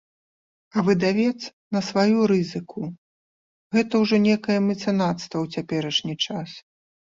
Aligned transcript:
А 0.75 0.85
выдавец 0.87 1.35
на 1.77 1.81
сваю 1.89 2.19
рызыку, 2.31 2.81
гэта 3.79 3.93
ўжо 4.07 4.15
нейкае 4.27 4.59
мецэнацтва 4.71 5.29
ў 5.41 5.45
цяперашні 5.55 6.15
час. 6.27 6.49